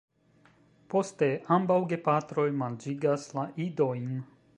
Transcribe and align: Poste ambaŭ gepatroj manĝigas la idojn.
Poste 0.93 1.27
ambaŭ 1.57 1.77
gepatroj 1.91 2.47
manĝigas 2.63 3.27
la 3.39 3.45
idojn. 3.67 4.09